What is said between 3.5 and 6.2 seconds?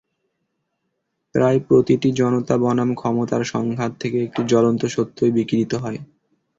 সংঘাত থেকে একটি জ্বলন্ত সত্যই বিকিরিত হয়।